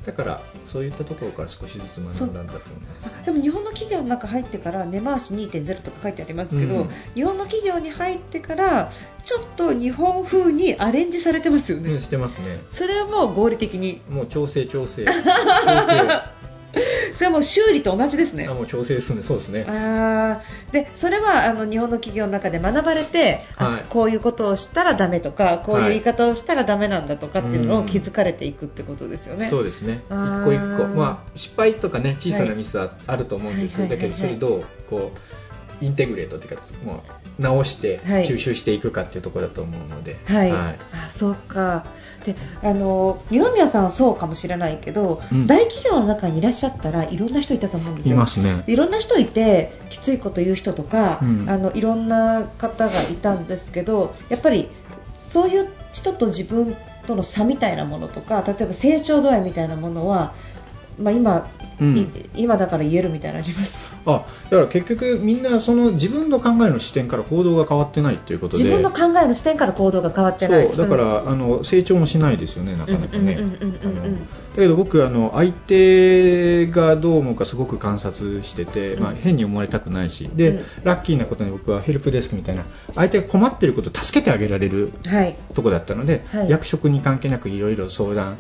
[0.10, 3.22] だからそういったところから少しずつ学んだんだと思います。
[3.22, 6.90] あでも日本の企業の中入ってから根回し2.0とか書いてありますけど、うん。
[7.14, 8.92] 日本の企業に入ってから
[9.24, 12.60] ちょっと日本風にアレンジされてますよね、うんしてますね。
[12.72, 14.02] それはもう合理的に。
[14.10, 15.06] もう調整調整。
[15.06, 16.40] 調整
[17.14, 18.48] それはもう修理と同じですね。
[18.50, 19.66] あもう調整ですねそうですね。
[19.68, 20.74] あー。
[20.74, 23.86] でそれはあの日本の企業の中で学ばれて、あはい。
[23.90, 27.84] こういうことをしたらダメとかこういうはい言い方をしたらダメなんだとかっていうのうん。
[27.84, 29.48] を気づかれていくってことですよね。
[29.48, 30.04] そうですね。
[30.10, 30.86] 一個一個。
[30.96, 35.20] まあ失敗とかね小さなミスはあると思うんですよ、はいだけどそれどうこう
[35.82, 37.04] インテグレートっていうかも
[37.38, 38.28] う直してはい。
[38.28, 40.80] 吸収していくかっていうところだと思うので、はい、はい。
[41.06, 41.86] あそうか。
[42.26, 45.48] であの二宮さんはそうかもしれないけど、うん。
[45.48, 48.16] 大企業の中にいらっしゃったらいろんな人いたと思うんですよ。
[48.16, 48.64] いますね。
[48.68, 51.50] いろんな人いてきついこと言う人とか、うん。
[51.50, 54.68] あのいろんな方がいたんですけどやっぱり
[55.30, 56.76] そういう人と自分
[57.08, 60.34] との差みたいなものとか例えば成長度合いみたいなものは、
[61.00, 61.50] まあ、今、
[61.82, 61.98] うん。
[61.98, 63.88] い今だから言えるみたいなのあります？
[64.06, 68.64] あだから結局みんなその自分の考えの視点から行動が変わってないということで。
[68.64, 73.36] 自分の考えの視点から行動が変わってないそうだから、あの成長もしないですよねなかなかね。
[73.36, 80.30] だけど僕あの相手がどう思うかすごく観察してて、まあ、うん変に思われたくないし。
[80.34, 80.66] で、うん。
[80.84, 82.64] ラッキーなことに僕はヘルプデスクみたいな
[82.96, 85.36] 相手が困っていることを助けてあげられるはい。
[85.54, 86.50] とこだったので、はい。
[86.50, 88.38] 役職に関係なくいろいろ相談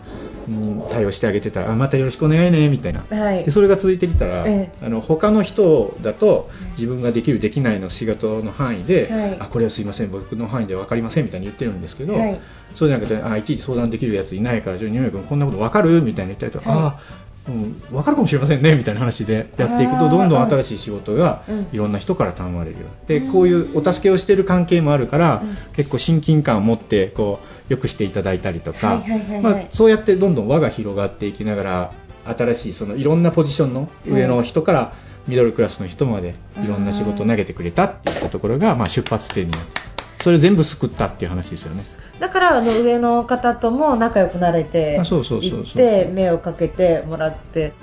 [0.48, 3.04] に対応してあげてたらあまたよろしくお願いねみたいな。
[3.10, 9.38] はいでそれが続いてきたら、えあの他の人だと自分ができるできないの仕事の範囲で、はい。
[9.40, 12.40] あこれはすいません僕の範囲で分かりませんみたいに言ってるんですけど、はい。
[12.76, 16.02] そうじゃなくてあ IT で相談できるやついないからじゃあ二宮君こんなこと分かる？
[16.02, 16.80] みたいに言ったりと、はい。
[16.80, 17.00] あ
[17.48, 21.68] うん、分かるかもしれませんねみたいな話でやっていくとどんどん新しい仕事がうん。
[21.72, 22.86] いろんな人から頼まれるよ。
[23.08, 23.32] でうん。
[23.32, 25.58] こういうお助けをしている関係もあるから、うん。
[25.74, 27.40] 結構親近感を持ってこ
[27.70, 29.04] うよくしていただいたりとか、
[29.42, 31.92] まあ、そうやってどんどん輪が広がっていきながら
[32.38, 34.94] 新しいそのいろんなポジションの上の人から
[35.28, 39.82] ミドルクラスの人までいろんな仕事を投げてくれたっていったところがまあ出発点になって
[40.22, 41.82] それを全部救ったっていう話ですよね。
[42.20, 47.74] だからあの上の方とも仲良くなれて行って目をかけてもらって。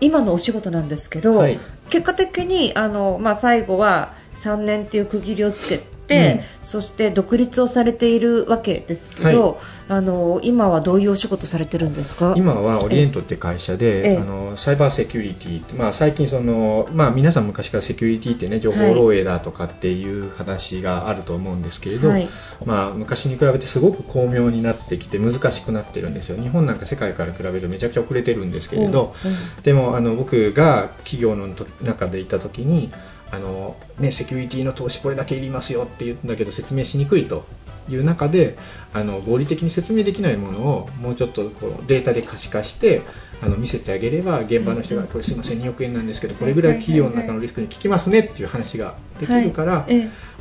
[0.00, 1.60] 今のお仕事なんですけど、はい。
[1.88, 6.40] 結果的にあの、まあ、最後は3年っていう区切りをつけて、うん。
[6.62, 12.34] そして独立をされているわけですけど、あの今はどういうお仕事されてるんですか？
[12.36, 22.28] 今はオリエントって会社えでえあのサイバーセキュリティって、まあ、最近その、まあ、皆さん昔からセキュリティってね情報漏洩だとかっていう話があると思うんですけれど、はい。
[22.64, 26.40] まあ、昔に比べてすごく巧妙になってきて難しくなってるんですよ。
[26.40, 29.30] 日本なんか世界から比べるとめちゃくちゃ遅れてるんですけれど、うん。
[29.30, 29.62] うん。
[29.62, 32.92] でもあの僕が企業のと中でいた時に
[33.32, 37.44] あの、ね、セキュリティの投資これだけいりますよって言うんだけど説明しにくいと
[37.90, 38.56] いう中で
[38.92, 43.02] あの合理的に説明できないものをもうちょっとこうデータで可視化して
[43.40, 49.86] あの見せてあげれば現場の人がこれすいません2億円なんですけどこれぐらい企業の中のリスクに効きますねっていう話ができるから、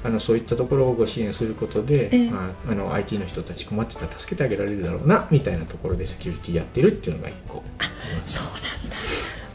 [0.03, 2.29] あのそういったところをご支援することで、ええ。
[2.31, 7.63] まあ、あの IT の人たち困ってたら助けてあげられるだろうなみたいなところでセキュリティやってるっていうのが一個。
[8.25, 8.97] そうなんだ。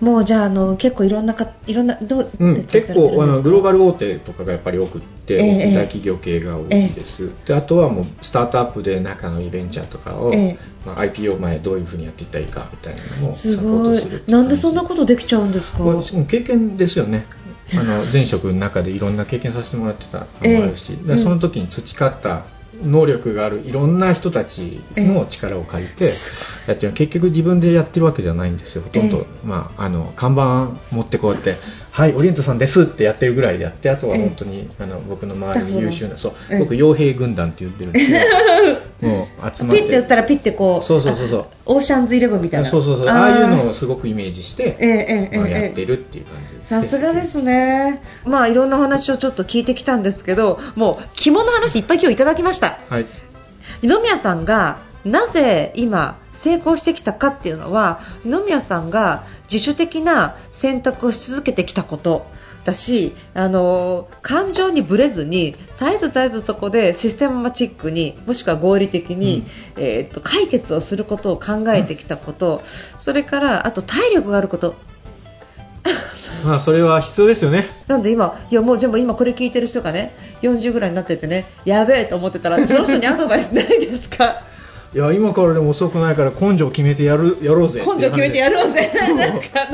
[0.00, 10.59] もうじゃああの結構いろんなかいろんなどううん、結構あのグローバルル大手とかがやっぱり多くって、ええ大企業系が多いです、であとはもうスタートアップで中のイベンチャーとかを、ええ。
[10.85, 15.78] まあ、IPO 前どういうふうにやっていったらいいかみたいなのもサすポートするっていうなんでそんな感ことできちゃうんですか？
[16.28, 17.26] 経験ですよね
[17.74, 21.02] あの前職の中でいろんな経験させてもらってたのもあるし、ええ。
[21.02, 22.44] だからその時に培った
[22.83, 26.05] 能力があるいろんな人たちの力を借りて
[26.66, 26.92] やってる。
[26.92, 31.57] 結局自分でやってるわけじゃないんですよほとんど、まあ、あの看板持ってこうやって
[31.96, 36.59] 「はいオリエントさんです」ってやってるぐらいでやってあとは本当に、あの僕の周りに優秀なそう。
[36.59, 38.06] 僕傭兵軍団って言ってるんです
[39.00, 39.82] けど もう集まって。
[39.82, 41.46] ピッて打ったらピッてこうそうそうそうそう。
[41.64, 42.68] オーシャンズイレブンみたいな。
[42.68, 43.09] そうそうそう。
[43.09, 45.54] ああいうのをすごくイメージして、ええええまあ、ええ。
[45.62, 46.68] やってるっていう感じです。
[46.68, 52.78] さすがですね、まあいろんな話をちょっと聞いてきたんですけど、もう着物の話いっぱい今日いただきました。
[52.90, 53.06] はい。
[53.80, 62.27] 二宮さんがなぜ今成功してきたかっていうのは二宮さんが自主的な選択をし続けてきたこと
[62.64, 69.44] だしあの感情にぶれずに絶えず絶えずそこでシステマチックにもしくは合理的に、
[69.77, 72.62] えー、と解決をすることを考えてきたこと
[72.99, 74.75] それからあと体力があること。
[76.44, 77.66] まあそれは必要ですよね。
[77.87, 84.42] なんで今、いやもうでも今これ聞いてる人がね40ぐらいになっててねやべえと思ってたらその人にアドバイスないですか？
[84.94, 89.72] いや今からでも遅くないから根性決めてやるやろうぜ根性決めてやろうぜ、なんかあ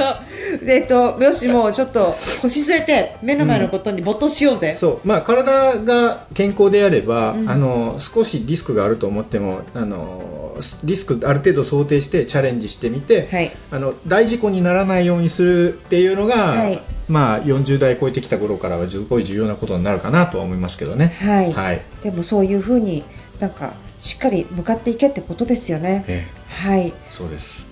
[0.63, 5.09] の、えっと、よし、もうちょっと腰据えて目の前のことに没頭しようぜ、そう。
[5.09, 7.51] まあ、体が健康であれば、うん。
[7.51, 13.53] あの少しリスクがあると思ってもあのリスクある程度想定してチャレンジしてみて、はい。
[13.71, 16.83] あの大事故にならないようにするっていうのが、はい。
[17.09, 21.15] まあ、40代超えてきた頃からはすごい重要なことになるかなとは思いますけどね。
[21.21, 21.53] はい。
[21.53, 21.83] はい。
[22.03, 23.05] でもそういうふうに
[23.39, 26.05] なんかしっかり向かっていけってことですよね。
[26.09, 26.89] えはい。
[26.89, 27.67] えそうです。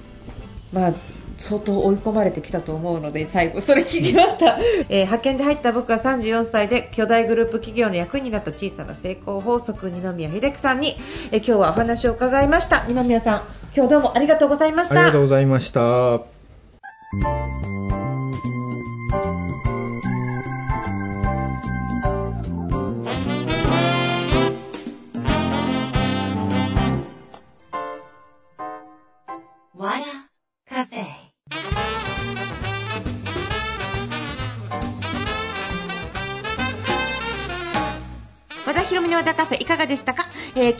[0.72, 0.92] まあ
[1.36, 10.96] 相当追い込まれてきたと思うので最後それ聞きました、 えー派遣で入った僕は34歳で巨大グループ企業の役員になった小さな成功法則二宮秀樹さんに、
[11.32, 12.84] えー今日はお話を伺いました。
[12.86, 13.42] 二宮さん
[13.74, 14.96] 今日どうもありがとうございました。
[14.96, 16.20] ありがとうございました。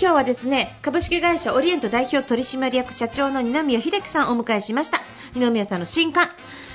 [0.01, 4.99] 今日はですね株式会社オリエント代表取締役社長の二宮秀樹さんをお迎えしました。
[5.35, 6.31] 二宮さんの新刊。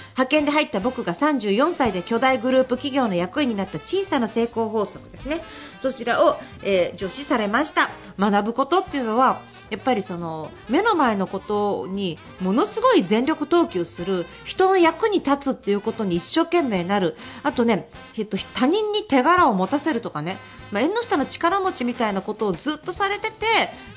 [0.09, 5.41] 派遣で入った僕が34歳で巨大グループ企業の役員になった小さな成功法則ですね。
[5.79, 7.89] そちらを、えー、助詞されました。
[8.19, 17.15] 学ぶことっていうのはやっぱりその目の前のことにものすごい全力投球する人の役に立つっていうことに一生懸命なる。
[17.43, 20.37] あとね、えっと、他人に手柄を持たせるとかね、
[20.71, 23.45] まあ、縁の下の力持ちみたいなことをずっとされてて、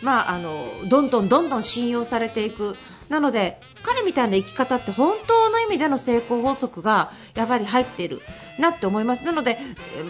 [0.00, 2.76] まあ、あのどんどんどんどん信用されていく。
[3.09, 8.21] なので彼みたいな生き方って本当の意味での成功法則がやっぱり入っている
[8.59, 9.25] なって思います。
[9.25, 9.59] なので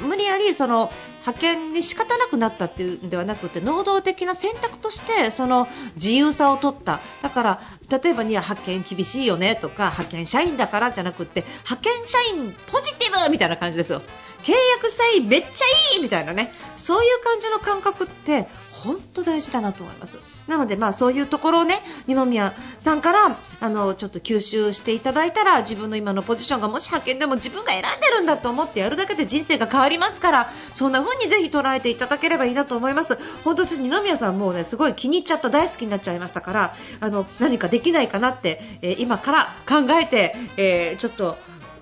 [0.03, 7.01] 無理やりその派遣に仕方なくなったっていうんではなくて能動的な選択としてその自由さを取った。
[7.23, 14.03] だから例えばには派遣厳しいよねとか派遣社員だからじゃなくて派遣社員ポジティブみたいな感じですよ。
[14.43, 15.49] 契約社員めっちゃ
[15.97, 16.53] いいみたいなね。
[16.77, 18.49] そういう感じの感覚って
[18.85, 20.19] 本当大事だなと思います。
[20.47, 33.19] なので、まあ、そういうところをね、二宮さんから、あの、ちょっと吸収していただいたら、自分の今のポジションがもし派遣でも自分が選んでるんだと思ってやるだけで人生が変わりますから、そんな風にぜひ捉えていただければいいなと思います。
[33.45, 41.37] 本当私、二宮さんもうね、すごい気に入っちゃった、大好きになっちゃいましたから、あの、何かできないかなって、えー今から考えて、えーちょっと、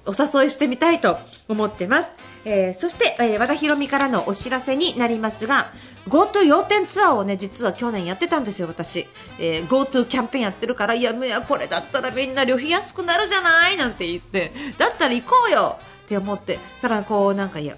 [0.06, 2.12] お誘いしてみたいと思ってます。
[2.44, 5.72] えーそして、えー和田博美からのお知らせになりますが、
[6.08, 9.06] GoTo 要点ツアーをね、実は去年やってたんですよ、私。
[9.38, 17.76] えー GoTo キャンペーンやってるから、いや、いやこれだったらみんな旅費安くなるじゃないなんて言って、だったら行こうよって思って、さらにこう、なんか、いや、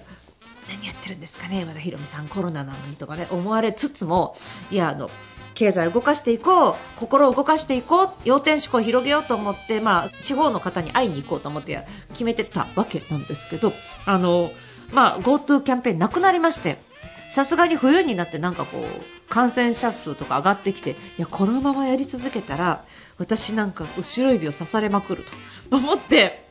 [0.69, 4.37] 何やってるんですかね、和田博美さん、コロナなのにとかね、思われつつも、
[4.69, 5.09] いや、あの、
[5.59, 13.73] 経済を動かしていこう、心を動かしていこう、要点思考を広げようと思って、まあ、地方の方に会いに行こうと思って決めてたわけなんですけど、
[14.05, 14.51] あの、
[14.93, 16.77] まあ、GoTo キャンペーンなくなりまして、
[17.27, 22.85] さすがに冬になってなんかこう、感染者数とか上がってきて、いや、このままやり続けたら、
[23.17, 25.25] 私なんか後ろ指を刺されまくる
[25.69, 26.48] と思って、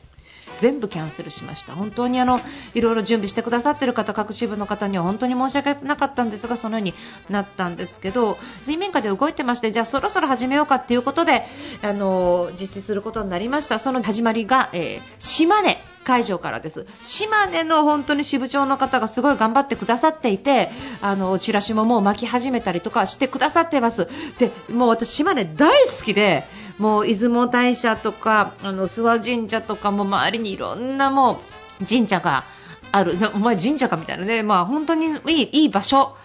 [0.59, 1.73] 全部キャンセルしました。
[1.73, 2.39] 本当にあの
[2.73, 6.93] いろいろ準備してくださっている方各支部の方には本当に申し訳なかったんですがそのように
[7.29, 11.45] なったんですけど水面下で動いてましてじゃあそろそろ始めようかっていうことで
[11.81, 13.79] あの実施することになりました。
[13.79, 16.87] その始まりが、えー島根会場からです。
[17.01, 24.07] 島根の本当に支部長の方がすごい頑張ってくださっていてあのチラシももう巻き始めたりとかしてくださってます。
[24.39, 26.45] でもう私島根大好きで
[26.79, 31.41] もう出雲大社とかあの諏訪神社とかも周りにいろんなも
[31.81, 32.45] う神社が
[32.91, 33.17] ある。
[33.35, 34.41] お前神社かみたいなね。
[34.41, 36.15] まあ本当にいいいい場所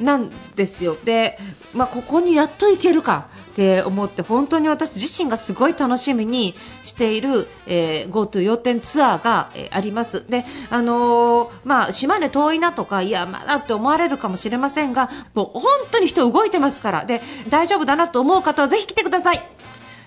[0.00, 0.96] なんですよ。
[1.04, 1.38] で、
[1.74, 10.24] まあ、ここにやっと行けるかって思って本当に私自身がすごい楽しみにしている、えー、GoTo 要点ツアーが、えー、あります。
[10.28, 17.04] で、あのー、まあ、島根遠いなとかいやまだって思われるかもしれませんがもう本当に人動いてますから。
[17.04, 19.61] で大丈夫だなと思う方はぜひ来てください。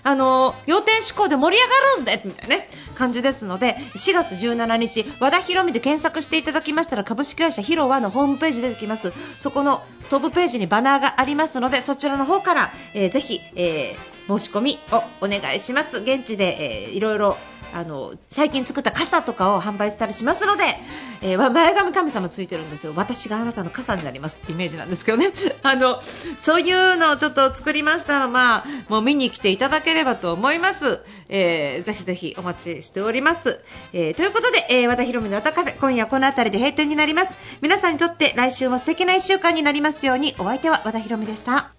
[0.06, 2.68] あの要点思考で盛り上がるぜみたいなね。
[2.96, 9.12] 感じですので4月17日和田博美で検索していただきましたら株式会社ヒロワのホームページ出てきます。
[9.38, 15.98] そこのトップページにバナーがありますのでそちらの方から、えー、ぜひ、えー、申し込みをお願いします。
[15.98, 17.36] 現地で、えー、いろいろ
[17.74, 20.64] あの最近作った傘とかを販売したりしますので、
[21.20, 22.92] えー、前髪神様ついてるんですよ。
[22.96, 25.32] 私があなたの傘になりますってイメージなんですけどね。
[25.62, 26.00] あの
[26.38, 33.60] そういうのをちょっと作りましたら、まあ、もう見に来ていただければと思います、えー、ぜひぜひお待ちしております、
[33.92, 37.36] えー、ということで、えー、和田博美の歌カフェ今夜この辺りで閉店になります。
[37.60, 41.75] 皆さんにとって来週も素敵な一週間になりますようにお相手は和田博美でした。